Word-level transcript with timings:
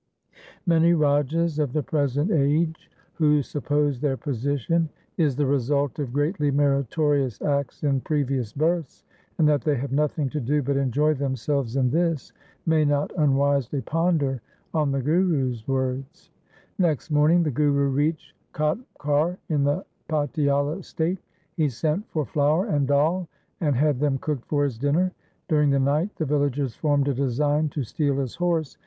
1 0.65 0.81
Many 0.81 0.93
Rajas 0.95 1.59
of 1.59 1.73
the 1.73 1.83
present 1.83 2.31
age 2.31 2.89
who 3.13 3.43
suppose 3.43 3.99
their 3.99 4.17
position 4.17 4.89
is 5.17 5.35
the 5.35 5.45
result 5.45 5.99
of 5.99 6.11
greatly 6.11 6.49
meritorious 6.49 7.39
acts 7.43 7.83
in 7.83 8.01
previous 8.01 8.51
births, 8.51 9.03
and 9.37 9.47
that 9.47 9.61
they 9.61 9.75
have 9.75 9.91
nothing 9.91 10.27
to 10.29 10.39
do 10.41 10.63
but 10.63 10.75
enjoy 10.75 11.13
themselves 11.13 11.75
in 11.75 11.91
this, 11.91 12.33
may 12.65 12.83
not 12.83 13.11
unwisely 13.15 13.79
ponder 13.79 14.41
on 14.73 14.91
the 14.91 15.03
Guru's 15.03 15.67
words. 15.67 16.31
Next 16.79 17.11
morning 17.11 17.43
the 17.43 17.51
Guru 17.51 17.89
reached 17.89 18.33
Khatkar 18.55 19.37
in 19.49 19.63
the 19.63 19.85
Patiala 20.09 20.83
state. 20.83 21.19
He 21.57 21.69
sent 21.69 22.09
for 22.09 22.25
flour 22.25 22.65
and 22.65 22.87
dal, 22.87 23.27
and 23.59 23.75
had 23.75 23.99
them 23.99 24.17
cooked 24.17 24.45
for 24.47 24.63
his 24.63 24.79
dinner. 24.79 25.13
During 25.47 25.69
the 25.69 25.77
night 25.79 26.09
the 26.15 26.25
villagers 26.25 26.73
formed 26.75 27.07
a 27.07 27.13
design 27.13 27.69
to 27.69 27.83
steal 27.83 28.15
his 28.17 28.33
horse, 28.33 28.33
which 28.33 28.33
1 28.33 28.33
Suraj 28.33 28.37
Parkash, 28.39 28.41
Ras 28.57 28.65
XII, 28.65 28.65
Chap. 28.65 28.73
34. 28.73 28.79